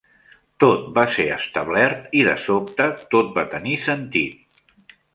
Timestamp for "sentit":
3.89-4.95